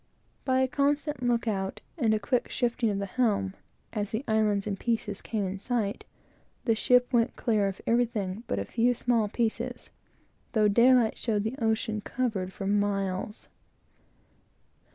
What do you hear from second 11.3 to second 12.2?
the ocean